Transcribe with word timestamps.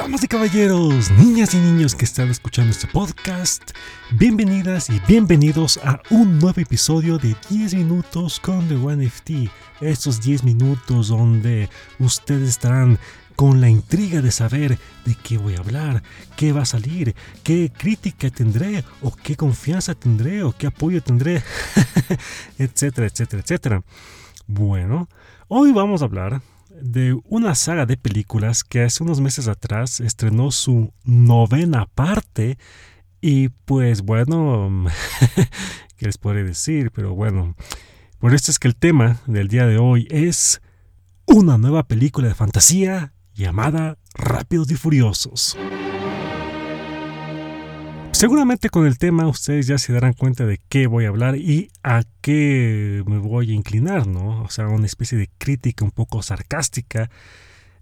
Damas 0.00 0.24
y 0.24 0.28
caballeros, 0.28 1.10
niñas 1.10 1.52
y 1.52 1.58
niños 1.58 1.94
que 1.94 2.06
están 2.06 2.30
escuchando 2.30 2.70
este 2.70 2.86
podcast, 2.86 3.72
bienvenidas 4.12 4.88
y 4.88 4.98
bienvenidos 5.06 5.78
a 5.84 6.00
un 6.08 6.38
nuevo 6.38 6.58
episodio 6.58 7.18
de 7.18 7.36
10 7.50 7.74
minutos 7.74 8.40
con 8.40 8.66
The 8.66 8.76
One 8.76 9.04
FT. 9.04 9.50
Estos 9.82 10.22
10 10.22 10.44
minutos 10.44 11.08
donde 11.08 11.68
ustedes 11.98 12.48
estarán 12.48 12.98
con 13.36 13.60
la 13.60 13.68
intriga 13.68 14.22
de 14.22 14.32
saber 14.32 14.78
de 15.04 15.14
qué 15.22 15.36
voy 15.36 15.56
a 15.56 15.58
hablar, 15.58 16.02
qué 16.34 16.54
va 16.54 16.62
a 16.62 16.64
salir, 16.64 17.14
qué 17.44 17.70
crítica 17.70 18.30
tendré, 18.30 18.82
o 19.02 19.14
qué 19.14 19.36
confianza 19.36 19.94
tendré, 19.94 20.42
o 20.42 20.52
qué 20.52 20.68
apoyo 20.68 21.02
tendré, 21.02 21.42
etcétera, 22.58 23.06
etcétera, 23.06 23.42
etcétera. 23.42 23.82
Bueno, 24.46 25.10
hoy 25.48 25.72
vamos 25.72 26.00
a 26.00 26.06
hablar 26.06 26.40
de 26.82 27.18
una 27.24 27.54
saga 27.54 27.86
de 27.86 27.96
películas 27.96 28.64
que 28.64 28.82
hace 28.82 29.02
unos 29.02 29.20
meses 29.20 29.48
atrás 29.48 30.00
estrenó 30.00 30.50
su 30.50 30.92
novena 31.04 31.86
parte 31.86 32.58
y 33.20 33.48
pues 33.48 34.02
bueno, 34.02 34.86
¿qué 35.96 36.06
les 36.06 36.18
podré 36.18 36.44
decir? 36.44 36.90
Pero 36.92 37.14
bueno, 37.14 37.54
por 38.18 38.34
esto 38.34 38.50
es 38.50 38.58
que 38.58 38.68
el 38.68 38.76
tema 38.76 39.20
del 39.26 39.48
día 39.48 39.66
de 39.66 39.78
hoy 39.78 40.06
es 40.10 40.60
una 41.26 41.58
nueva 41.58 41.84
película 41.84 42.28
de 42.28 42.34
fantasía 42.34 43.12
llamada 43.34 43.98
Rápidos 44.14 44.70
y 44.70 44.76
Furiosos. 44.76 45.56
Seguramente 48.20 48.68
con 48.68 48.86
el 48.86 48.98
tema 48.98 49.26
ustedes 49.28 49.66
ya 49.66 49.78
se 49.78 49.94
darán 49.94 50.12
cuenta 50.12 50.44
de 50.44 50.60
qué 50.68 50.86
voy 50.86 51.06
a 51.06 51.08
hablar 51.08 51.36
y 51.36 51.70
a 51.82 52.02
qué 52.20 53.02
me 53.06 53.16
voy 53.16 53.50
a 53.50 53.54
inclinar, 53.54 54.06
¿no? 54.06 54.42
O 54.42 54.50
sea, 54.50 54.68
una 54.68 54.84
especie 54.84 55.16
de 55.16 55.30
crítica 55.38 55.86
un 55.86 55.90
poco 55.90 56.22
sarcástica 56.22 57.08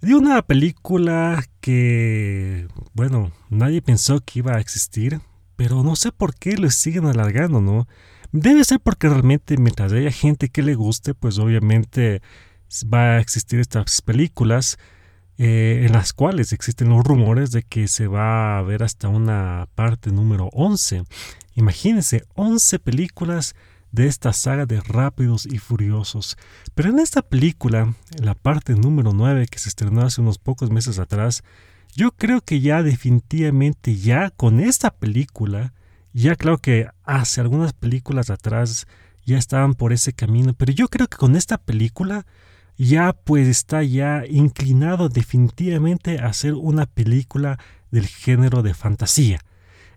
de 0.00 0.14
una 0.14 0.40
película 0.42 1.44
que, 1.60 2.68
bueno, 2.94 3.32
nadie 3.50 3.82
pensó 3.82 4.20
que 4.20 4.38
iba 4.38 4.54
a 4.54 4.60
existir, 4.60 5.20
pero 5.56 5.82
no 5.82 5.96
sé 5.96 6.12
por 6.12 6.36
qué 6.36 6.56
lo 6.56 6.70
siguen 6.70 7.06
alargando, 7.06 7.60
¿no? 7.60 7.88
Debe 8.30 8.62
ser 8.62 8.78
porque 8.78 9.08
realmente 9.08 9.56
mientras 9.56 9.92
haya 9.92 10.12
gente 10.12 10.50
que 10.50 10.62
le 10.62 10.76
guste, 10.76 11.14
pues 11.14 11.40
obviamente 11.40 12.22
va 12.84 13.16
a 13.16 13.20
existir 13.20 13.58
estas 13.58 14.02
películas 14.02 14.78
eh, 15.38 15.84
en 15.86 15.92
las 15.92 16.12
cuales 16.12 16.52
existen 16.52 16.88
los 16.88 17.04
rumores 17.04 17.52
de 17.52 17.62
que 17.62 17.86
se 17.86 18.08
va 18.08 18.58
a 18.58 18.62
ver 18.62 18.82
hasta 18.82 19.08
una 19.08 19.68
parte 19.76 20.10
número 20.10 20.50
11. 20.52 21.04
Imagínense, 21.54 22.24
11 22.34 22.80
películas 22.80 23.54
de 23.92 24.08
esta 24.08 24.32
saga 24.32 24.66
de 24.66 24.80
Rápidos 24.80 25.46
y 25.46 25.58
Furiosos. 25.58 26.36
Pero 26.74 26.90
en 26.90 26.98
esta 26.98 27.22
película, 27.22 27.94
en 28.16 28.26
la 28.26 28.34
parte 28.34 28.74
número 28.74 29.12
9 29.12 29.46
que 29.46 29.60
se 29.60 29.68
estrenó 29.68 30.02
hace 30.02 30.20
unos 30.20 30.38
pocos 30.38 30.70
meses 30.70 30.98
atrás, 30.98 31.44
yo 31.94 32.10
creo 32.12 32.40
que 32.40 32.60
ya 32.60 32.82
definitivamente 32.82 33.96
ya 33.96 34.30
con 34.30 34.60
esta 34.60 34.90
película, 34.90 35.72
ya 36.12 36.36
claro 36.36 36.58
que 36.58 36.88
hace 37.04 37.40
algunas 37.40 37.72
películas 37.72 38.30
atrás 38.30 38.86
ya 39.24 39.38
estaban 39.38 39.74
por 39.74 39.92
ese 39.92 40.12
camino, 40.12 40.52
pero 40.54 40.72
yo 40.72 40.88
creo 40.88 41.06
que 41.06 41.16
con 41.16 41.36
esta 41.36 41.58
película 41.58 42.26
ya 42.78 43.12
pues 43.12 43.48
está 43.48 43.82
ya 43.82 44.24
inclinado 44.26 45.08
definitivamente 45.08 46.20
a 46.20 46.26
hacer 46.26 46.54
una 46.54 46.86
película 46.86 47.58
del 47.90 48.06
género 48.06 48.62
de 48.62 48.72
fantasía. 48.72 49.40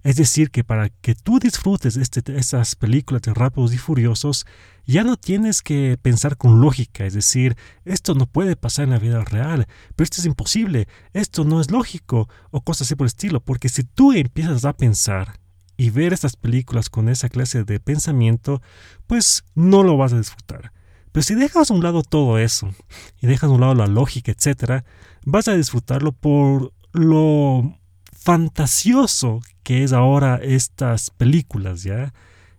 Es 0.03 0.15
decir, 0.15 0.49
que 0.49 0.63
para 0.63 0.89
que 0.89 1.13
tú 1.13 1.37
disfrutes 1.37 1.95
este, 1.95 2.23
estas 2.35 2.75
películas 2.75 3.21
de 3.21 3.35
Rápidos 3.35 3.71
y 3.71 3.77
Furiosos, 3.77 4.47
ya 4.87 5.03
no 5.03 5.15
tienes 5.15 5.61
que 5.61 5.99
pensar 6.01 6.37
con 6.37 6.59
lógica, 6.59 7.05
es 7.05 7.13
decir, 7.13 7.55
esto 7.85 8.15
no 8.15 8.25
puede 8.25 8.55
pasar 8.55 8.85
en 8.85 8.89
la 8.89 8.99
vida 8.99 9.23
real, 9.23 9.67
pero 9.95 10.03
esto 10.03 10.19
es 10.19 10.25
imposible, 10.25 10.87
esto 11.13 11.43
no 11.43 11.61
es 11.61 11.69
lógico, 11.69 12.27
o 12.49 12.61
cosas 12.61 12.87
así 12.87 12.95
por 12.95 13.05
el 13.05 13.09
estilo, 13.09 13.41
porque 13.41 13.69
si 13.69 13.83
tú 13.83 14.11
empiezas 14.11 14.65
a 14.65 14.73
pensar 14.73 15.39
y 15.77 15.91
ver 15.91 16.13
estas 16.13 16.35
películas 16.35 16.89
con 16.89 17.07
esa 17.07 17.29
clase 17.29 17.63
de 17.63 17.79
pensamiento, 17.79 18.59
pues 19.05 19.43
no 19.53 19.83
lo 19.83 19.97
vas 19.97 20.13
a 20.13 20.17
disfrutar. 20.17 20.71
Pero 21.11 21.23
si 21.23 21.35
dejas 21.35 21.69
a 21.69 21.73
un 21.73 21.83
lado 21.83 22.03
todo 22.03 22.37
eso 22.37 22.73
y 23.21 23.27
dejas 23.27 23.49
a 23.49 23.53
un 23.53 23.61
lado 23.61 23.75
la 23.75 23.87
lógica, 23.87 24.31
etc., 24.31 24.83
vas 25.25 25.47
a 25.47 25.55
disfrutarlo 25.55 26.11
por 26.11 26.73
lo 26.93 27.77
fantasioso 28.13 29.41
que 29.63 29.83
es 29.83 29.93
ahora 29.93 30.39
estas 30.41 31.09
películas, 31.09 31.83
¿ya? 31.83 32.13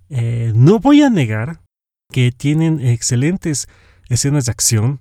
Eh, 0.08 0.52
no 0.54 0.78
voy 0.78 1.02
a 1.02 1.10
negar 1.10 1.60
que 2.10 2.32
tienen 2.32 2.80
excelentes 2.80 3.68
escenas 4.08 4.44
de 4.44 4.50
acción, 4.50 5.00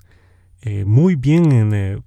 eh, 0.61 0.85
muy 0.85 1.15
bien 1.15 1.71
eh, 1.73 1.99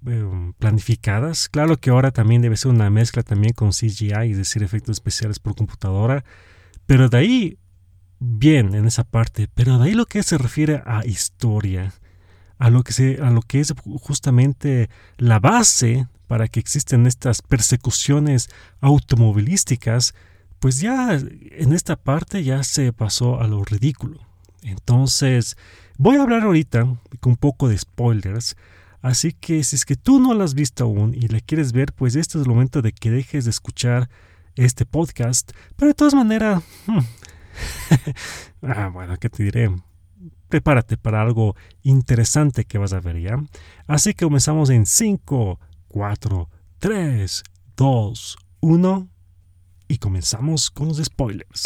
planificadas. 0.59 1.49
Claro 1.49 1.77
que 1.77 1.91
ahora 1.91 2.13
también 2.13 2.41
debe 2.41 2.57
ser 2.57 2.71
una 2.71 2.89
mezcla 2.89 3.23
también 3.23 3.53
con 3.53 3.71
CGI, 3.71 4.31
es 4.31 4.37
decir, 4.39 4.63
efectos 4.63 4.97
especiales 4.97 5.39
por 5.39 5.55
computadora, 5.55 6.25
pero 6.87 7.09
de 7.09 7.19
ahí 7.19 7.59
bien 8.25 8.75
en 8.75 8.87
esa 8.87 9.05
parte, 9.05 9.49
pero 9.53 9.79
de 9.79 9.89
ahí 9.89 9.95
lo 9.95 10.07
que 10.07 10.23
se 10.23 10.39
refiere 10.39 10.83
a 10.87 11.05
historia, 11.05 11.93
a 12.59 12.71
lo 12.71 12.83
que, 12.83 12.93
se, 12.93 13.19
a 13.23 13.31
lo 13.31 13.43
que 13.43 13.61
es 13.61 13.75
justamente 14.01 14.89
la 15.19 15.39
base 15.39 16.09
para 16.27 16.49
que 16.49 16.61
existen 16.61 17.07
estas 17.07 17.43
persecuciones 17.43 18.49
automovilísticas, 18.81 20.15
pues 20.59 20.81
ya 20.81 21.15
en 21.15 21.73
esta 21.73 21.97
parte 21.97 22.43
ya 22.43 22.63
se 22.63 22.93
pasó 22.93 23.41
a 23.41 23.47
lo 23.47 23.63
ridículo. 23.65 24.21
Entonces, 24.63 25.59
voy 25.99 26.17
a 26.17 26.23
hablar 26.23 26.43
ahorita 26.43 26.85
con 27.21 27.33
un 27.33 27.37
poco 27.37 27.69
de 27.69 27.77
spoilers, 27.77 28.57
así 29.03 29.33
que 29.33 29.63
si 29.63 29.77
es 29.77 29.85
que 29.85 29.97
tú 29.97 30.21
no 30.21 30.33
la 30.33 30.45
has 30.45 30.55
visto 30.55 30.85
aún 30.85 31.15
y 31.15 31.29
la 31.29 31.41
quieres 31.41 31.73
ver, 31.73 31.93
pues 31.93 32.17
este 32.17 32.39
es 32.39 32.45
el 32.45 32.51
momento 32.51 32.81
de 32.81 32.93
que 32.93 33.11
dejes 33.11 33.45
de 33.45 33.51
escuchar 33.51 34.09
este 34.57 34.87
podcast, 34.87 35.53
pero 35.77 35.89
de 35.89 35.95
todas 35.95 36.15
maneras, 36.15 36.63
hmm, 36.87 37.01
ah, 38.63 38.91
bueno, 38.93 39.17
¿qué 39.19 39.29
te 39.29 39.43
diré? 39.43 39.71
Prepárate 40.49 40.97
para 40.97 41.21
algo 41.21 41.57
interesante 41.83 42.65
que 42.65 42.79
vas 42.79 42.93
a 42.93 43.01
ver 43.01 43.21
ya. 43.21 43.37
Así 43.87 44.15
que 44.15 44.25
comenzamos 44.25 44.71
en 44.71 44.87
5, 44.87 45.61
4, 45.89 46.49
3, 46.79 47.43
2, 47.77 48.37
1 48.61 49.09
y 49.89 49.99
comenzamos 49.99 50.71
con 50.71 50.89
los 50.89 50.99
spoilers. 50.99 51.65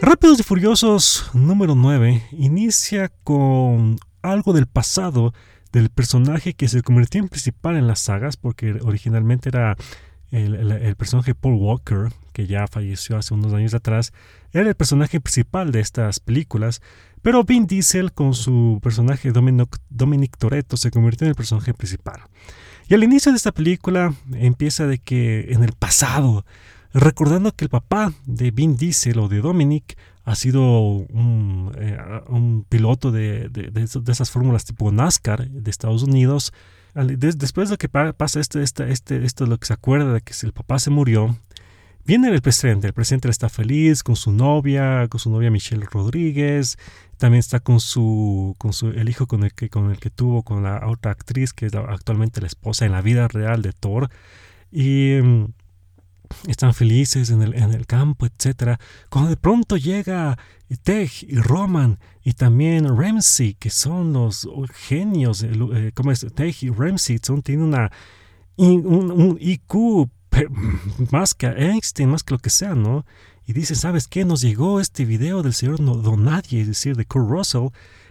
Rápidos 0.00 0.40
y 0.40 0.42
Furiosos 0.42 1.30
número 1.32 1.76
9 1.76 2.26
inicia 2.32 3.08
con 3.22 3.98
algo 4.20 4.52
del 4.52 4.66
pasado 4.66 5.32
del 5.72 5.90
personaje 5.90 6.54
que 6.54 6.68
se 6.68 6.82
convirtió 6.82 7.20
en 7.20 7.28
principal 7.28 7.76
en 7.76 7.86
las 7.86 8.00
sagas 8.00 8.36
porque 8.36 8.72
originalmente 8.82 9.48
era 9.48 9.76
el, 10.32 10.96
personaje 10.96 11.34
Paul 11.34 11.54
Walker, 11.54 12.08
que 12.32 12.46
ya 12.46 12.66
falleció 12.66 13.16
hace 13.16 13.34
unos 13.34 13.52
años 13.52 13.74
atrás, 13.74 14.12
era 14.52 14.68
el 14.68 14.74
personaje 14.74 15.20
principal 15.20 15.72
de 15.72 15.80
estas 15.80 16.20
películas, 16.20 16.80
pero 17.20 17.44
Vin 17.44 17.66
Diesel 17.66 18.12
con 18.12 18.34
su 18.34 18.80
personaje 18.82 19.30
Dominic, 19.30 20.36
Toretto 20.38 20.76
se 20.76 20.90
convirtió 20.90 21.26
en 21.26 21.30
el 21.30 21.34
personaje 21.36 21.74
principal. 21.74 22.20
Y 22.88 22.94
al 22.94 23.04
inicio 23.04 23.30
de 23.30 23.36
esta 23.36 23.52
película 23.52 24.14
empieza 24.34 24.86
de 24.86 24.98
que 24.98 25.52
en 25.52 25.62
el 25.62 25.72
pasado, 25.72 26.44
recordando 26.92 27.52
que 27.52 27.66
el 27.66 27.70
papá 27.70 28.12
de 28.26 28.50
Vin 28.50 28.76
Diesel 28.76 29.18
o 29.18 29.28
de 29.28 29.40
Dominic 29.40 29.96
ha 30.24 30.34
sido 30.34 30.62
un, 30.62 31.72
eh, 31.76 31.98
piloto 32.68 33.12
de, 33.12 33.48
de, 33.48 33.88
esas 34.10 34.30
fórmulas 34.30 34.64
tipo 34.64 34.90
NASCAR 34.90 35.48
de 35.48 35.70
Estados 35.70 36.02
Unidos, 36.02 36.52
después 36.94 37.70
de 37.70 37.76
que 37.76 37.88
pasa 37.88 38.40
este, 38.40 38.62
este, 38.62 38.90
este, 38.90 39.24
esto, 39.24 39.46
lo 39.46 39.58
que 39.58 39.66
se 39.66 39.72
acuerda 39.72 40.12
de 40.12 40.20
que 40.20 40.34
el 40.42 40.52
papá 40.52 40.78
se 40.78 40.90
murió, 40.90 41.36
viene 42.04 42.28
el 42.28 42.42
presidente. 42.42 42.86
El 42.86 42.92
presidente 42.92 43.28
está 43.28 43.48
feliz 43.48 44.02
con 44.02 44.16
su 44.16 44.32
novia, 44.32 45.06
con 45.08 45.20
su 45.20 45.30
novia 45.30 45.50
Michelle 45.50 45.86
Rodríguez. 45.90 46.78
También 47.18 47.40
está 47.40 47.60
con 47.60 47.80
su, 47.80 48.54
con 48.58 48.72
su, 48.72 48.88
el 48.88 49.08
hijo 49.08 49.26
con 49.26 49.44
el 49.44 49.54
que, 49.54 49.68
con 49.70 49.90
el 49.90 49.98
que 49.98 50.10
tuvo 50.10 50.42
con 50.42 50.62
la 50.62 50.86
otra 50.86 51.12
actriz 51.12 51.52
que 51.52 51.66
es 51.66 51.74
actualmente 51.74 52.40
la 52.40 52.46
esposa 52.48 52.84
en 52.84 52.92
la 52.92 53.02
vida 53.02 53.28
real 53.28 53.62
de 53.62 53.72
Thor. 53.72 54.10
Y 54.70 55.18
mm, 55.22 55.46
están 56.48 56.74
felices 56.74 57.30
en 57.30 57.42
el, 57.42 57.54
en 57.54 57.72
el 57.72 57.86
campo, 57.86 58.26
etc. 58.26 58.78
Cuando 59.08 59.30
de 59.30 59.36
pronto 59.36 59.76
llega 59.76 60.38
Tej 60.76 61.26
y 61.28 61.36
Roman 61.36 61.98
y 62.22 62.32
también 62.32 62.96
Ramsey, 62.96 63.54
que 63.54 63.70
son 63.70 64.12
los 64.12 64.48
genios, 64.72 65.42
eh, 65.42 65.92
como 65.94 66.12
es 66.12 66.26
Tej 66.34 66.56
y 66.62 66.70
Ramsey, 66.70 67.18
son, 67.22 67.42
tienen 67.42 67.66
una, 67.66 67.90
un, 68.56 69.36
IQ 69.40 70.08
más 71.10 71.34
que 71.34 71.46
Einstein, 71.46 72.08
más 72.08 72.22
que 72.22 72.34
lo 72.34 72.38
que 72.38 72.50
sea, 72.50 72.74
¿no? 72.74 73.04
Y 73.46 73.52
dice, 73.52 73.74
¿sabes 73.74 74.06
qué? 74.06 74.24
Nos 74.24 74.40
llegó 74.40 74.80
este 74.80 75.04
video 75.04 75.42
del 75.42 75.52
señor 75.52 75.78
Don 75.78 76.24
Nadie, 76.24 76.62
es 76.62 76.68
decir, 76.68 76.96
de 76.96 77.04
Kurt 77.04 77.28
Russell, 77.28 77.68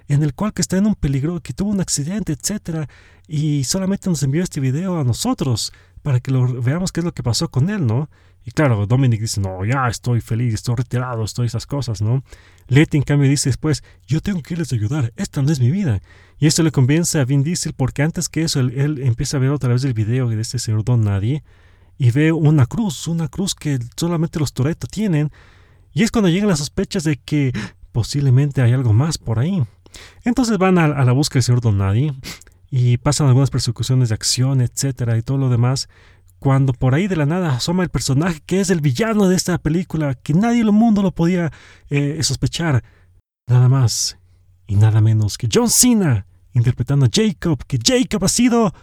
en 0.08 0.24
el 0.24 0.34
cual 0.34 0.54
que 0.54 0.62
está 0.62 0.78
en 0.78 0.88
un 0.88 0.96
peligro, 0.96 1.40
que 1.40 1.54
tuvo 1.54 1.72
un 1.72 1.80
accidente, 1.80 2.34
etc. 2.34 2.90
Y 3.28 3.64
solamente 3.64 4.10
nos 4.10 4.22
envió 4.24 4.44
este 4.44 4.60
video 4.60 5.00
a 5.00 5.04
nosotros 5.04 5.72
para 6.02 6.20
que 6.20 6.32
lo 6.32 6.62
veamos 6.62 6.92
qué 6.92 7.02
es 7.02 7.06
lo 7.06 7.14
que 7.14 7.24
pasó 7.24 7.50
con 7.50 7.70
él, 7.70 7.86
¿no? 7.86 8.10
Y 8.44 8.52
claro, 8.52 8.88
Dominic 8.88 9.22
dice, 9.22 9.40
no, 9.40 9.64
ya 9.66 9.88
estoy 9.88 10.20
feliz, 10.20 10.56
estoy 10.56 10.76
retirado, 10.76 11.24
estoy 11.24 11.46
esas 11.46 11.68
cosas, 11.68 12.02
¿no? 12.02 12.24
Letty 12.68 12.98
en 12.98 13.04
cambio 13.04 13.30
dice 13.30 13.50
después, 13.50 13.84
yo 14.08 14.20
tengo 14.22 14.42
que 14.42 14.56
irles 14.56 14.72
a 14.72 14.76
ayudar, 14.76 15.14
esta 15.16 15.42
no 15.42 15.52
es 15.52 15.60
mi 15.60 15.70
vida. 15.70 16.02
Y 16.40 16.48
esto 16.48 16.64
le 16.64 16.72
convence 16.72 17.20
a 17.20 17.26
Vin 17.26 17.44
Diesel 17.44 17.74
porque 17.74 18.02
antes 18.02 18.30
que 18.30 18.42
eso 18.42 18.60
él, 18.62 19.00
empieza 19.04 19.38
a 19.38 19.40
ver 19.40 19.52
otra 19.52 19.70
vez 19.70 19.84
el 19.84 19.94
video 19.94 20.28
de 20.28 20.42
este 20.42 20.58
señor 20.58 20.84
Don 20.84 21.04
Nadie 21.04 21.44
y 22.00 22.10
ve 22.10 22.32
una 22.32 22.66
cruz, 22.66 23.08
una 23.08 23.28
cruz 23.28 23.54
que 23.54 23.78
solamente 23.96 24.40
los 24.40 24.54
Toretto 24.54 24.88
tienen. 24.88 25.32
Y 25.94 26.02
es 26.02 26.10
cuando 26.10 26.30
llegan 26.30 26.50
las 26.50 26.60
sospechas 26.60 27.04
de 27.04 27.18
que 27.18 27.54
posiblemente 27.92 28.62
hay 28.64 28.74
algo 28.74 28.92
más 28.92 29.20
por 29.20 29.38
ahí. 29.38 29.62
Entonces 30.24 30.58
van 30.58 30.80
a, 30.80 30.86
a 30.86 31.06
la 31.06 31.12
búsqueda 31.12 31.40
del 31.40 31.44
señor 31.44 31.62
Don 31.62 31.78
Nadie 31.78 32.12
y 32.72 32.98
pasan 32.98 33.28
algunas 33.28 33.52
persecuciones 33.52 34.10
de 34.10 34.16
acción, 34.16 34.62
etcétera, 34.62 35.18
y 35.18 35.22
todo 35.22 35.38
lo 35.38 35.50
demás 35.50 35.90
cuando 36.42 36.74
por 36.74 36.96
ahí 36.96 37.08
de 37.08 37.16
la 37.16 37.28
nada 37.28 37.54
asoma 37.54 37.84
el 37.84 37.90
personaje 37.90 38.42
que 38.44 38.62
es 38.62 38.72
el 38.72 38.82
villano 38.82 39.28
de 39.28 39.36
esta 39.36 39.60
película, 39.60 40.16
que 40.16 40.34
nadie 40.34 40.62
en 40.62 40.68
el 40.68 40.72
mundo 40.72 41.04
lo 41.04 41.12
podía 41.12 41.52
eh, 41.92 42.18
sospechar. 42.24 42.84
Nada 43.46 43.70
más 43.70 44.18
y 44.66 44.76
nada 44.76 45.02
menos 45.02 45.38
que 45.38 45.48
John 45.54 45.70
Cena, 45.70 46.26
interpretando 46.54 47.06
a 47.06 47.10
Jacob, 47.14 47.64
que 47.68 47.78
Jacob 47.78 48.26
ha 48.26 48.28
sido 48.28 48.74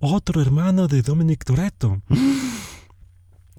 otro 0.00 0.42
hermano 0.42 0.88
de 0.88 1.02
Dominic 1.02 1.44
Toretto. 1.44 2.02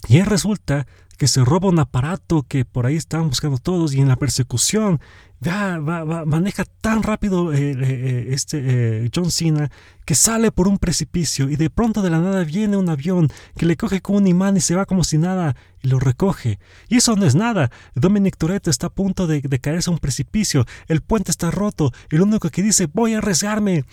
Y 0.10 0.22
resulta 0.24 0.86
que 1.18 1.30
se 1.30 1.46
roba 1.46 1.70
un 1.70 1.80
aparato 1.80 2.44
que 2.44 2.66
por 2.66 2.86
ahí 2.86 2.98
estaban 2.98 3.30
buscando 3.30 3.60
todos 3.60 3.94
y 3.94 4.02
en 4.02 4.10
la 4.10 4.18
persecución 4.18 5.00
va, 5.46 6.26
maneja 6.26 6.66
tan 6.82 7.04
rápido 7.04 7.54
eh, 7.54 7.72
eh, 7.72 7.76
eh, 7.82 8.28
este 8.30 9.10
John 9.14 9.32
Cena 9.32 9.70
que 10.06 10.16
sale 10.16 10.52
por 10.52 10.68
un 10.68 10.78
precipicio 10.78 11.50
y 11.50 11.56
de 11.56 11.70
pronto 11.70 12.02
de 12.02 12.10
la 12.10 12.20
nada 12.20 12.44
viene 12.44 12.78
un 12.78 12.90
avión 12.90 13.30
que 13.58 13.66
le 13.66 13.76
coge 13.76 14.02
con 14.02 14.16
un 14.16 14.28
imán 14.28 14.58
y 14.58 14.62
se 14.62 14.76
va 14.76 14.86
como 14.86 15.04
si 15.04 15.18
nada 15.18 15.56
y 15.84 15.90
lo 15.90 16.00
recoge. 16.00 16.60
Y 16.88 16.98
eso 16.98 17.16
no 17.16 17.26
es 17.26 17.36
nada. 17.36 17.72
Dominic 17.94 18.38
Toretto 18.38 18.70
está 18.70 18.88
a 18.88 18.90
punto 18.90 19.28
de, 19.28 19.42
de 19.42 19.60
caerse 19.60 19.90
a 19.90 19.94
un 19.94 20.00
precipicio. 20.00 20.66
El 20.88 21.02
puente 21.02 21.32
está 21.32 21.52
roto 21.52 21.92
lo 22.10 22.24
único 22.24 22.50
que 22.50 22.64
dice 22.64 22.88
voy 22.92 23.14
a 23.14 23.20
arriesgarme. 23.20 23.84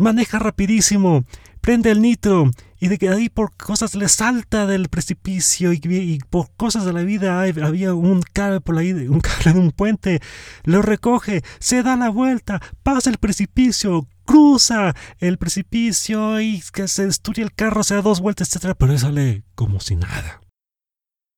Maneja 0.00 0.38
rapidísimo 0.38 1.26
prende 1.60 1.90
el 1.90 2.00
nitro 2.00 2.50
y 2.80 2.88
de 2.88 2.96
que 2.96 3.10
ahí 3.10 3.28
por 3.28 3.54
cosas 3.54 3.94
le 3.94 4.08
salta 4.08 4.66
del 4.66 4.88
precipicio 4.88 5.74
y, 5.74 6.18
por 6.30 6.50
cosas 6.56 6.86
de 6.86 6.94
la 6.94 7.02
vida 7.02 7.42
había 7.42 7.92
un 7.92 8.22
cable 8.22 8.62
por 8.62 8.78
ahí, 8.78 8.92
un 8.92 9.20
cable 9.20 9.52
de 9.52 9.58
un 9.58 9.72
puente, 9.72 10.22
lo 10.64 10.80
recoge, 10.80 11.42
se 11.58 11.82
da 11.82 11.98
la 11.98 12.08
vuelta, 12.08 12.62
pasa 12.82 13.10
el 13.10 13.18
precipicio, 13.18 14.08
cruza 14.24 14.94
el 15.18 15.36
precipicio 15.36 16.40
y 16.40 16.62
que 16.72 16.88
se 16.88 17.04
destruye 17.04 17.42
el 17.42 17.52
carro, 17.52 17.84
se 17.84 17.96
da 17.96 18.00
dos 18.00 18.22
vueltas, 18.22 18.56
etc. 18.56 18.74
Pero 18.78 18.96
sale 18.96 19.44
como 19.54 19.80
si 19.80 19.96
nada. 19.96 20.40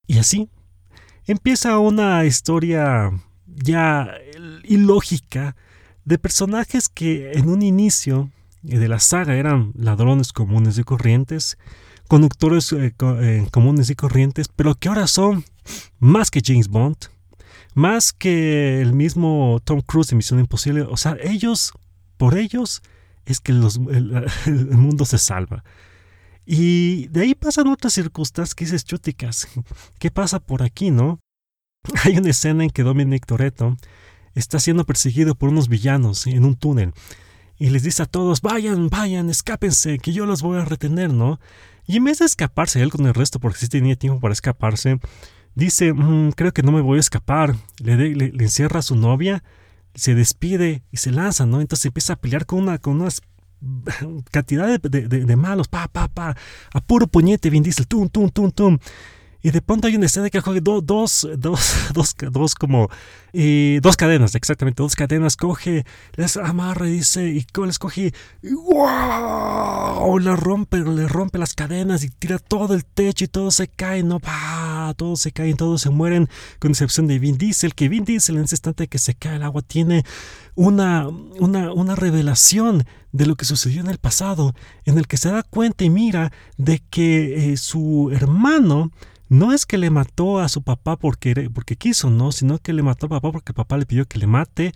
Y 0.06 0.18
así 0.18 0.48
empieza 1.26 1.80
una 1.80 2.24
historia 2.26 3.10
ya 3.44 4.14
ilógica 4.62 5.56
de 6.04 6.18
personajes 6.18 6.88
que 6.88 7.32
en 7.32 7.48
un 7.48 7.62
inicio 7.62 8.30
de 8.62 8.88
la 8.88 9.00
saga 9.00 9.34
eran 9.34 9.72
ladrones 9.74 10.32
comunes 10.32 10.78
y 10.78 10.84
corrientes, 10.84 11.58
conductores 12.08 12.72
eh, 12.72 12.94
eh, 13.00 13.46
comunes 13.50 13.90
y 13.90 13.94
corrientes, 13.94 14.48
pero 14.48 14.74
que 14.74 14.88
ahora 14.88 15.06
son 15.06 15.44
más 15.98 16.30
que 16.30 16.42
James 16.44 16.68
Bond, 16.68 16.96
más 17.74 18.12
que 18.12 18.80
el 18.80 18.92
mismo 18.92 19.60
Tom 19.64 19.80
Cruise 19.80 20.08
de 20.08 20.16
Misión 20.16 20.40
Imposible. 20.40 20.82
O 20.82 20.96
sea, 20.96 21.16
ellos, 21.22 21.72
por 22.16 22.36
ellos, 22.36 22.82
es 23.26 23.40
que 23.40 23.52
el, 23.52 24.76
mundo 24.76 25.04
se 25.04 25.18
salva. 25.18 25.64
Y 26.44 27.06
de 27.08 27.22
ahí 27.22 27.34
pasan 27.34 27.68
otras 27.68 27.92
circunstancias 27.92 28.54
que 28.54 28.66
chúticas, 28.66 29.48
¿qué 29.98 30.10
pasa 30.10 30.40
por 30.40 30.62
aquí, 30.62 30.90
no? 30.90 31.20
Hay 32.04 32.16
una 32.18 32.30
escena 32.30 32.64
en 32.64 32.70
que 32.70 32.82
Dominic 32.82 33.26
Toretto 33.26 33.76
está 34.34 34.58
siendo 34.58 34.84
perseguido 34.84 35.34
por 35.34 35.50
unos 35.50 35.68
villanos 35.68 36.26
en 36.26 36.44
un 36.44 36.56
túnel 36.56 36.94
y 37.58 37.70
les 37.70 37.82
dice 37.82 38.02
a 38.02 38.06
todos, 38.06 38.40
vayan, 38.40 38.88
vayan, 38.88 39.30
escápense, 39.30 39.98
que 39.98 40.12
yo 40.12 40.26
los 40.26 40.42
voy 40.42 40.58
a 40.58 40.64
retener, 40.64 41.12
¿no? 41.12 41.40
Y 41.86 41.96
en 41.96 42.04
vez 42.04 42.18
de 42.18 42.26
escaparse 42.26 42.82
él 42.82 42.90
con 42.90 43.06
el 43.06 43.14
resto, 43.14 43.38
porque 43.40 43.58
sí 43.58 43.68
tenía 43.68 43.96
tiempo 43.96 44.20
para 44.20 44.32
escaparse, 44.32 44.98
dice, 45.54 45.92
mm, 45.92 46.32
creo 46.32 46.52
que 46.52 46.62
no 46.62 46.72
me 46.72 46.80
voy 46.80 46.98
a 46.98 47.00
escapar. 47.00 47.56
Le, 47.82 47.96
le, 48.14 48.26
encierra 48.42 48.80
a 48.80 48.82
su 48.82 48.94
novia, 48.94 49.42
se 49.94 50.14
despide 50.14 50.82
y 50.90 50.98
se 50.98 51.10
lanza, 51.10 51.46
¿no? 51.46 51.60
Entonces 51.60 51.86
empieza 51.86 52.14
a 52.14 52.16
pelear 52.16 52.46
con, 52.46 52.60
una, 52.60 52.78
con 52.78 53.00
unas 53.00 53.20
cantidad 54.30 54.80
de, 54.80 55.08
de, 55.08 55.36
malos, 55.36 55.68
pa, 55.68 55.86
pa, 55.86 56.08
pa, 56.08 56.36
a 56.72 56.80
puro 56.80 57.06
puñete, 57.06 57.48
bien 57.48 57.62
dice, 57.62 57.84
tum, 57.84 58.08
tum, 58.08 58.28
tum, 58.28 58.50
tum. 58.50 58.78
Y 59.42 59.50
de 59.50 59.60
pronto 59.60 59.88
hay 59.88 59.96
una 59.96 60.06
escena 60.06 60.30
que 60.30 60.40
coge 60.40 60.60
dos, 60.60 60.84
dos, 60.84 61.28
dos, 61.92 62.16
dos, 62.30 62.54
como, 62.54 62.88
dos 63.32 63.96
cadenas, 63.96 64.34
exactamente, 64.34 64.82
dos 64.82 64.94
cadenas, 64.94 65.36
coge, 65.36 65.84
les 66.14 66.36
amarra 66.36 66.88
y 66.88 66.92
dice, 66.92 67.28
y 67.28 67.44
les 67.66 67.78
coge, 67.78 68.12
y 68.42 68.52
wow, 68.52 70.18
le 70.18 70.36
rompe, 70.36 70.78
le 70.78 71.08
rompe 71.08 71.38
las 71.38 71.54
cadenas 71.54 72.04
y 72.04 72.10
tira 72.10 72.38
todo 72.38 72.74
el 72.74 72.84
techo 72.84 73.24
y 73.24 73.28
todo 73.28 73.50
se 73.50 73.66
cae, 73.66 74.02
no, 74.02 74.20
pa, 74.20 74.94
todos 74.96 75.20
se 75.20 75.32
caen, 75.32 75.56
todos 75.56 75.82
se 75.82 75.90
mueren, 75.90 76.28
con 76.60 76.70
excepción 76.70 77.08
de 77.08 77.18
Vin 77.18 77.36
Diesel, 77.36 77.74
que 77.74 77.88
Vin 77.88 78.04
Diesel 78.04 78.36
en 78.36 78.44
ese 78.44 78.54
instante 78.54 78.86
que 78.86 78.98
se 78.98 79.14
cae 79.14 79.36
el 79.36 79.42
agua 79.42 79.62
tiene 79.62 80.04
una, 80.54 81.08
una, 81.08 81.72
una 81.72 81.96
revelación 81.96 82.84
de 83.12 83.26
lo 83.26 83.36
que 83.36 83.44
sucedió 83.44 83.80
en 83.80 83.88
el 83.88 83.98
pasado, 83.98 84.54
en 84.84 84.98
el 84.98 85.06
que 85.06 85.16
se 85.16 85.30
da 85.30 85.42
cuenta 85.42 85.84
y 85.84 85.90
mira 85.90 86.32
de 86.56 86.80
que 86.90 87.52
eh, 87.52 87.56
su 87.56 88.10
hermano, 88.12 88.90
no 89.32 89.54
es 89.54 89.64
que 89.64 89.78
le 89.78 89.88
mató 89.88 90.40
a 90.40 90.48
su 90.50 90.60
papá 90.60 90.98
porque, 90.98 91.48
porque 91.54 91.76
quiso, 91.76 92.10
no, 92.10 92.32
sino 92.32 92.58
que 92.58 92.74
le 92.74 92.82
mató 92.82 93.06
a 93.06 93.08
papá 93.08 93.32
porque 93.32 93.54
papá 93.54 93.78
le 93.78 93.86
pidió 93.86 94.04
que 94.04 94.18
le 94.18 94.26
mate. 94.26 94.74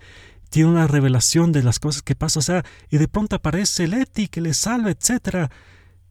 Tiene 0.48 0.70
una 0.70 0.86
revelación 0.86 1.52
de 1.52 1.62
las 1.62 1.78
cosas 1.78 2.00
que 2.00 2.14
pasan, 2.14 2.38
o 2.40 2.42
sea, 2.42 2.64
y 2.88 2.96
de 2.96 3.06
pronto 3.06 3.36
aparece 3.36 3.86
Leti 3.86 4.28
que 4.28 4.40
le 4.40 4.54
salva, 4.54 4.90
etc. 4.90 5.50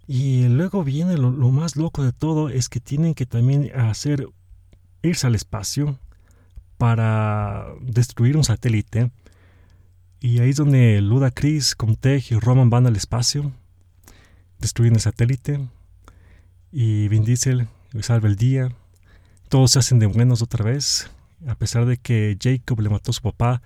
Y 0.06 0.48
luego 0.48 0.84
viene 0.84 1.18
lo, 1.18 1.32
más 1.32 1.76
loco 1.76 2.04
de 2.04 2.14
todo, 2.14 2.50
es 2.50 2.70
que 2.70 2.80
tienen 2.80 3.16
que 3.16 3.26
también 3.26 3.72
hacer, 3.76 4.28
irse 5.02 5.26
al 5.26 5.34
espacio 5.34 5.98
para 6.78 7.66
destruir 7.82 8.38
un 8.38 8.44
satélite. 8.44 9.10
Y 10.20 10.38
ahí 10.38 10.52
es 10.52 10.58
donde 10.58 11.02
Luda 11.02 11.32
Chris, 11.32 11.74
Comtech 11.74 12.32
y 12.32 12.38
Roman 12.38 12.70
van 12.70 12.86
al 12.86 12.96
espacio, 12.96 13.52
destruyen 14.60 14.94
el 14.94 15.02
satélite. 15.02 15.68
Y 16.72 17.08
Vin 17.08 17.24
Diesel 17.24 17.68
salva 18.04 18.28
el 18.28 18.36
día, 18.36 18.70
todos 19.50 19.72
se 19.72 19.80
hacen 19.80 20.00
de 20.00 20.06
buenos 20.06 20.42
otra 20.42 20.66
vez, 20.66 21.10
a 21.48 21.56
pesar 21.56 21.86
de 21.86 21.98
que 21.98 22.38
Jacob 22.42 22.80
le 22.82 22.90
mató 22.90 23.12
a 23.12 23.14
su 23.14 23.22
papá, 23.22 23.62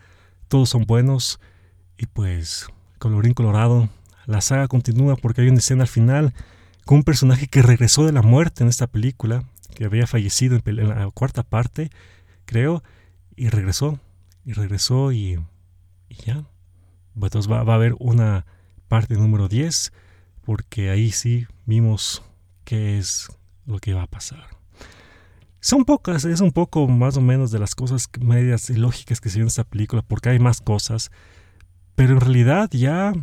todos 0.48 0.70
son 0.70 0.84
buenos. 0.84 1.40
Y 1.98 2.06
pues 2.06 2.68
colorín 2.98 3.34
colorado, 3.34 3.90
la 4.26 4.42
saga 4.42 4.68
continúa 4.68 5.16
porque 5.16 5.42
hay 5.42 5.50
una 5.50 5.60
escena 5.60 5.84
al 5.84 5.88
final 5.88 6.34
con 6.86 6.98
un 6.98 7.04
personaje 7.04 7.48
que 7.48 7.62
regresó 7.62 8.06
de 8.06 8.12
la 8.12 8.22
muerte 8.22 8.64
en 8.64 8.70
esta 8.70 8.88
película, 8.88 9.44
que 9.76 9.86
había 9.86 10.08
fallecido 10.08 10.60
en, 10.64 10.88
la 10.88 11.10
cuarta 11.12 11.44
parte, 11.44 11.90
creo, 12.46 12.84
y 13.36 13.50
regresó, 13.50 14.00
y 14.44 14.54
regresó 14.54 15.12
y, 15.12 15.40
ya. 16.26 16.46
Entonces 17.16 17.52
va, 17.52 17.60
a 17.60 17.76
haber 17.76 17.96
una 18.00 18.46
parte 18.88 19.16
número 19.16 19.48
10, 19.48 19.94
porque 20.44 20.90
ahí 20.90 21.12
sí 21.12 21.46
vimos 21.66 22.24
que 22.64 22.98
es 22.98 23.30
lo 23.70 23.80
que 23.80 23.94
va 23.94 24.04
a 24.04 24.08
pasar. 24.08 24.48
Son 25.62 25.86
pocas, 25.86 26.26
es 26.26 26.42
un 26.42 26.52
poco 26.52 26.88
más 26.88 27.18
o 27.18 27.22
menos 27.22 27.52
de 27.52 27.60
las 27.60 27.76
cosas 27.76 28.10
medias 28.20 28.70
ilógicas 28.70 29.20
que 29.20 29.30
se 29.30 29.38
ven 29.38 29.44
en 29.44 29.48
esta 29.48 29.66
película, 29.66 30.02
porque 30.02 30.30
hay 30.30 30.40
más 30.40 30.62
cosas. 30.62 31.12
Pero 31.96 32.14
en 32.14 32.22
realidad 32.22 32.70
ya, 32.72 33.14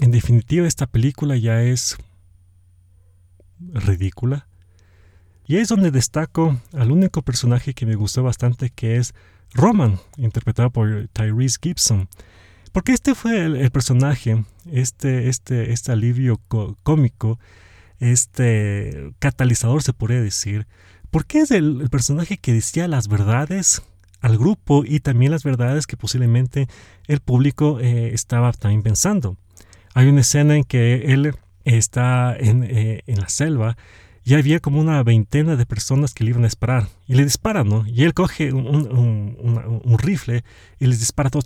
en 0.00 0.10
definitiva, 0.10 0.66
esta 0.66 0.86
película 0.86 1.36
ya 1.36 1.62
es 1.62 1.96
ridícula. 3.58 4.48
Y 5.44 5.56
es 5.56 5.68
donde 5.68 5.90
destaco 5.90 6.60
al 6.72 6.92
único 6.92 7.22
personaje 7.22 7.74
que 7.74 7.86
me 7.86 7.96
gustó 7.96 8.22
bastante, 8.22 8.70
que 8.70 8.96
es 8.96 9.14
Roman, 9.54 9.98
interpretado 10.18 10.70
por 10.70 11.08
Tyrese 11.12 11.58
Gibson. 11.60 12.08
Porque 12.70 12.92
este 12.92 13.14
fue 13.14 13.44
el, 13.44 13.70
personaje, 13.72 14.44
este, 14.70 15.28
este, 15.28 15.72
este 15.72 15.90
alivio 15.90 16.40
cómico 16.82 17.40
este 18.00 19.12
catalizador, 19.18 19.82
se 19.82 19.92
podría 19.92 20.20
decir, 20.20 20.66
porque 21.10 21.40
es 21.40 21.50
el, 21.50 21.88
personaje 21.90 22.36
que 22.36 22.52
decía 22.52 22.88
las 22.88 23.08
verdades 23.08 23.82
al 24.20 24.36
grupo 24.36 24.84
y 24.84 25.00
también 25.00 25.32
las 25.32 25.44
verdades 25.44 25.86
que 25.86 25.96
posiblemente 25.96 26.68
el 27.06 27.20
público 27.20 27.78
eh, 27.80 28.10
estaba 28.12 28.52
también 28.52 28.82
pensando. 28.82 29.36
Hay 29.94 30.08
una 30.08 30.20
escena 30.20 30.56
en 30.56 30.64
que 30.64 31.12
él 31.12 31.34
está 31.64 32.36
en, 32.38 32.64
eh, 32.64 33.02
la 33.06 33.28
selva 33.28 33.76
y 34.24 34.34
había 34.34 34.60
como 34.60 34.80
una 34.80 35.02
veintena 35.02 35.56
de 35.56 35.66
personas 35.66 36.12
que 36.12 36.24
le 36.24 36.30
iban 36.30 36.42
a 36.42 36.48
disparar 36.48 36.88
y 37.06 37.14
le 37.14 37.24
disparan, 37.24 37.68
¿no? 37.68 37.86
Y 37.86 38.04
él 38.04 38.12
coge 38.12 38.52
un, 38.52 39.98
rifle 39.98 40.44
y 40.78 40.86
les 40.86 41.00
dispara 41.00 41.30
todo, 41.30 41.42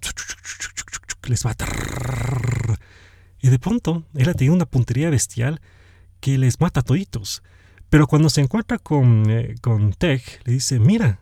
les 1.29 1.47
va 1.47 1.55
y 3.43 3.49
de 3.49 3.59
pronto 3.59 4.05
él 4.15 4.29
ha 4.29 4.35
tenido 4.35 4.55
una 4.55 4.67
puntería 4.67 5.11
bestial 5.11 5.61
que 6.23 6.39
les 6.39 6.59
mata 6.61 6.81
a 6.81 6.83
toditos. 6.85 7.43
Pero 7.91 8.07
cuando 8.07 8.31
se 8.31 8.41
encuentra 8.41 8.79
con, 8.79 9.29
eh, 9.29 9.57
con 9.61 9.93
Tech, 9.93 10.41
le 10.47 10.55
dice, 10.55 10.79
mira, 10.79 11.21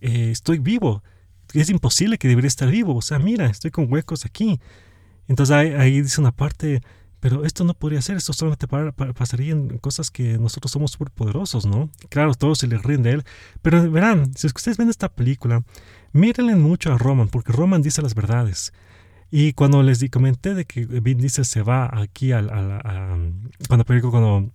eh, 0.00 0.30
estoy 0.32 0.58
vivo. 0.58 1.04
Es 1.52 1.68
imposible 1.68 2.16
que 2.18 2.26
debería 2.26 2.48
estar 2.48 2.68
vivo. 2.68 2.96
O 2.96 3.02
sea, 3.02 3.18
mira, 3.18 3.46
estoy 3.46 3.70
con 3.70 3.92
huecos 3.92 4.24
aquí. 4.24 4.58
Entonces 5.28 5.54
ahí, 5.54 6.00
dice 6.00 6.20
una 6.20 6.32
parte, 6.32 6.80
pero 7.20 7.44
esto 7.44 7.64
no 7.64 7.74
podría 7.74 8.00
ser, 8.00 8.16
esto 8.16 8.32
solamente 8.32 8.66
pasaría 8.66 9.52
en 9.52 9.78
cosas 9.78 10.10
que 10.10 10.38
nosotros 10.38 10.72
somos 10.72 10.92
súper 10.92 11.10
poderosos, 11.10 11.66
¿no? 11.66 11.90
Claro, 12.08 12.34
todos 12.34 12.58
se 12.58 12.66
le 12.66 12.78
ríen 12.78 13.02
de 13.02 13.10
él. 13.10 13.24
Pero 13.60 13.88
verán, 13.90 14.34
si 14.34 14.46
ustedes 14.46 14.78
ven 14.78 14.88
esta 14.88 15.10
película, 15.10 15.62
mírenle 16.12 16.56
mucho 16.56 16.92
a 16.92 16.98
Roman, 16.98 17.28
porque 17.28 17.52
Roman 17.52 17.82
dice 17.82 18.00
las 18.00 18.14
verdades. 18.14 18.72
Y 19.30 19.52
cuando 19.52 19.82
les 19.82 20.04
comenté 20.10 20.54
de 20.54 20.64
que 20.64 20.84
Vin 20.84 21.18
Diesel 21.18 21.44
se 21.44 21.62
va 21.62 21.88
aquí 21.92 22.32
al, 22.32 22.48
cuando, 23.68 23.84
cuando 23.84 24.50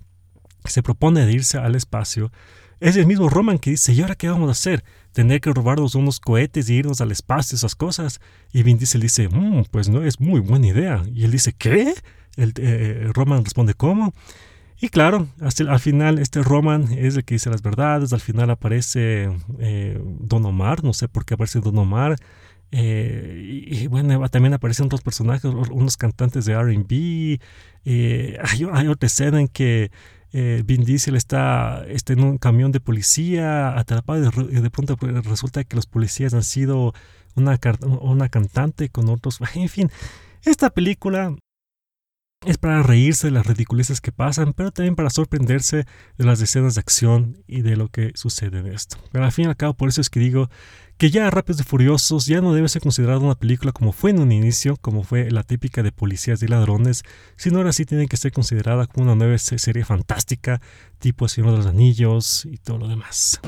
se 0.66 0.84
propone 0.84 1.26
de 1.26 1.32
irse 1.32 1.58
al 1.58 1.76
espacio, 1.76 2.32
es 2.80 2.98
el 2.98 3.08
mismo 3.08 3.30
Roman 3.30 3.58
que 3.58 3.72
dice, 3.72 3.94
¿y 3.94 4.02
ahora 4.02 4.16
qué 4.16 4.28
vamos 4.28 4.50
a 4.50 4.52
hacer? 4.52 4.84
Tener 5.14 5.40
que 5.40 5.54
robarnos 5.54 5.96
unos 5.96 6.20
cohetes 6.20 6.70
y 6.70 6.76
irnos 6.76 7.00
al 7.00 7.12
espacio, 7.12 7.56
esas 7.56 7.74
cosas. 7.76 8.20
Y 8.52 8.64
Vin 8.64 8.78
Diesel 8.78 9.02
dice, 9.02 9.30
mm, 9.30 9.66
pues 9.72 9.88
no 9.88 10.04
es 10.04 10.20
muy 10.20 10.42
buena 10.42 10.68
idea. 10.68 11.04
Y 11.14 11.24
él 11.24 11.32
dice, 11.32 11.54
¿qué? 11.54 11.94
El, 12.36 12.54
eh, 12.58 13.10
Roman 13.14 13.46
responde, 13.46 13.76
¿cómo? 13.76 14.14
Y 14.80 14.90
claro, 14.90 15.30
hasta 15.40 15.64
al 15.72 15.80
final 15.80 16.20
este 16.20 16.44
Roman 16.44 16.92
es 16.92 17.16
el 17.16 17.24
que 17.24 17.36
dice 17.36 17.50
las 17.50 17.62
verdades, 17.62 18.12
al 18.12 18.20
final 18.20 18.50
aparece 18.50 19.32
eh, 19.60 20.02
Don 20.20 20.46
Omar, 20.46 20.84
no 20.84 20.94
sé 20.94 21.08
por 21.08 21.24
qué 21.24 21.36
aparece 21.36 21.62
Don 21.62 21.78
Omar, 21.78 22.18
eh, 22.72 23.66
y, 23.68 23.88
bueno, 23.88 24.28
también 24.30 24.54
aparecen 24.54 24.88
otros 24.88 25.02
personajes, 25.02 25.46
unos 25.46 25.98
cantantes 25.98 26.46
de 26.46 26.56
RB. 26.56 27.40
Eh, 27.86 28.38
hay, 28.42 28.88
otra 28.88 29.08
escena 29.08 29.40
en 29.40 29.48
que 29.48 29.92
eh, 30.34 30.64
Vin 30.66 30.84
Diesel 30.84 31.16
está, 31.16 31.86
está, 31.88 32.14
en 32.14 32.24
un 32.24 32.38
camión 32.38 32.72
de 32.72 32.80
policía 32.80 33.78
atrapado 33.78 34.32
y 34.50 34.60
de, 34.60 34.70
pronto 34.70 34.98
resulta 35.24 35.64
que 35.64 35.76
los 35.76 35.86
policías 35.86 36.34
han 36.34 36.44
sido 36.44 36.94
una, 37.36 37.60
una 38.02 38.30
cantante 38.30 38.90
con 38.90 39.10
otros. 39.10 39.40
En 39.56 39.70
fin, 39.70 39.90
esta 40.44 40.70
película 40.70 41.36
es 42.46 42.58
para 42.58 42.84
reírse 42.84 43.28
de 43.28 43.32
las 43.32 43.46
ridiculeces 43.46 44.02
que 44.02 44.12
pasan, 44.12 44.54
pero 44.54 44.72
también 44.72 44.96
para 44.96 45.10
sorprenderse 45.10 45.86
de 46.18 46.26
las 46.26 46.42
escenas 46.42 46.76
de 46.76 46.82
acción 46.82 47.38
y 47.48 47.62
de 47.62 47.76
lo 47.76 47.90
que 47.90 48.12
sucede 48.16 48.60
en 48.60 48.68
esto. 48.68 48.98
Pero 49.12 49.26
al 49.26 49.32
fin 49.32 49.46
y 49.46 49.48
al 49.48 49.58
cabo, 49.58 49.74
por 49.74 49.90
eso 49.90 50.02
es 50.02 50.10
que 50.10 50.20
digo 50.20 50.50
que 50.98 51.10
ya 51.10 51.30
Rápidos 51.30 51.62
y 51.62 51.64
Furiosos 51.64 52.26
ya 52.26 52.42
no 52.42 52.54
debe 52.54 52.70
ser 52.70 52.82
considerada 52.82 53.20
una 53.20 53.36
película 53.36 53.72
como 53.72 53.92
fue 53.92 54.12
en 54.12 54.20
un 54.20 54.32
inicio, 54.32 54.78
como 54.78 55.04
fue 55.04 55.30
la 55.32 55.44
típica 55.44 55.84
de 55.84 55.92
policías 55.92 56.42
y 56.44 56.48
ladrones, 56.48 57.04
sino 57.36 57.58
ahora 57.58 57.74
sí 57.74 57.86
tiene 57.86 58.08
que 58.08 58.16
ser 58.16 58.32
considerada 58.32 58.88
como 58.88 59.06
una 59.06 59.16
nueva 59.16 59.38
serie 59.38 59.84
fantástica, 59.84 60.62
tipo 61.00 61.26
El 61.26 61.32
Señor 61.32 61.52
de 61.52 61.58
los 61.58 61.66
Anillos 61.66 62.46
y 62.46 62.58
todo 62.58 62.78
lo 62.78 62.88
demás. 62.88 63.42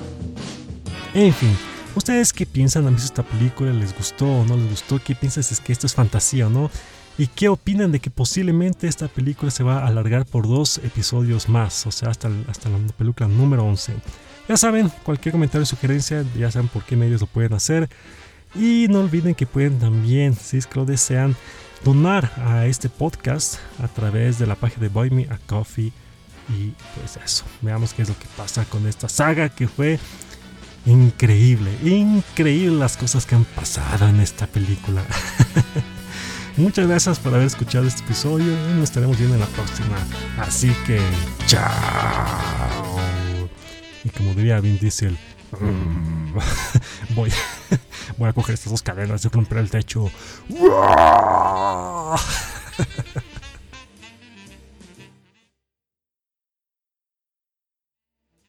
En 1.14 1.34
fin, 1.34 1.56
¿ustedes 1.96 2.34
qué 2.34 2.46
piensan? 2.46 2.88
¿Han 2.88 2.96
visto 2.96 3.08
esta 3.08 3.24
película? 3.24 3.72
¿Les 3.72 3.96
gustó 3.96 4.26
o 4.26 4.46
no 4.46 4.58
les 4.58 4.70
gustó? 4.70 5.00
¿Qué 5.02 5.16
piensan? 5.16 5.42
¿Es 5.42 5.60
que 5.62 5.72
esto 5.72 5.86
es 5.86 5.94
fantasía 5.94 6.48
o 6.48 6.50
no? 6.50 6.70
¿Y 7.18 7.28
qué 7.28 7.50
opinan 7.50 7.92
de 7.92 8.00
que 8.00 8.12
posiblemente 8.12 8.88
esta 8.88 9.08
película 9.08 9.50
se 9.50 9.64
va 9.64 9.80
a 9.80 9.88
alargar 9.88 10.26
por 10.26 10.48
dos 10.48 10.78
episodios 10.80 11.50
más? 11.50 11.88
O 11.88 11.92
sea, 11.92 12.10
hasta, 12.10 12.30
hasta 12.48 12.70
la 12.70 12.78
película 12.96 13.28
número 13.28 13.66
11. 13.66 13.94
Ya 14.48 14.56
saben, 14.56 14.90
cualquier 15.04 15.34
comentario 15.34 15.64
o 15.64 15.66
sugerencia, 15.66 16.24
ya 16.38 16.52
saben 16.52 16.68
por 16.68 16.84
qué 16.84 16.96
medios 16.96 17.22
lo 17.22 17.28
pueden 17.28 17.54
hacer. 17.54 17.90
Y 18.54 18.88
no 18.90 19.00
olviden 19.00 19.34
que 19.34 19.48
pueden 19.48 19.80
también, 19.80 20.36
si 20.36 20.58
es 20.58 20.68
que 20.68 20.80
lo 20.80 20.86
desean, 20.86 21.36
donar 21.84 22.32
a 22.38 22.68
este 22.68 22.88
podcast 22.88 23.56
a 23.82 23.88
través 23.88 24.38
de 24.38 24.46
la 24.46 24.56
página 24.56 24.84
de 24.84 24.90
Buy 24.90 25.10
Me 25.10 25.24
a 25.24 25.40
Coffee. 25.48 25.92
Y 26.50 26.74
pues 26.96 27.18
eso, 27.24 27.44
veamos 27.62 27.94
qué 27.94 28.04
es 28.04 28.10
lo 28.10 28.18
que 28.18 28.28
pasa 28.38 28.64
con 28.66 28.88
esta 28.88 29.10
saga 29.10 29.50
que 29.50 29.68
fue 29.68 30.00
increíble, 30.86 31.72
increíble 31.84 32.78
las 32.78 32.96
cosas 32.96 33.26
que 33.26 33.36
han 33.36 33.44
pasado 33.44 34.08
en 34.08 34.22
esta 34.22 34.46
película. 34.46 35.04
Muchas 36.58 36.88
gracias 36.88 37.20
por 37.20 37.36
haber 37.36 37.46
escuchado 37.46 37.86
este 37.86 38.02
episodio 38.02 38.52
y 38.52 38.74
nos 38.74 38.86
estaremos 38.86 39.16
viendo 39.18 39.36
en 39.36 39.42
la 39.42 39.48
próxima. 39.48 39.96
Así 40.40 40.74
que, 40.88 41.00
chao. 41.46 41.70
Y 44.04 44.10
como 44.10 44.34
diría 44.34 44.60
Vin 44.60 44.80
Diesel, 44.80 45.16
voy, 47.16 47.32
voy 48.18 48.30
a 48.30 48.34
coger 48.34 48.56
estas 48.56 48.72
dos 48.72 48.82
cadenas 48.82 49.24
y 49.24 49.28
romper 49.28 49.60
el 49.60 49.70
techo. 49.70 50.10